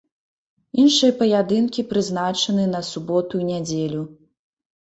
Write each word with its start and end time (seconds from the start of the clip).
Іншыя 0.83 1.11
паядынкі 1.19 1.85
прызначаны 1.91 2.65
на 2.75 2.81
суботу 2.91 3.33
і 3.45 3.51
нядзелю. 3.51 4.03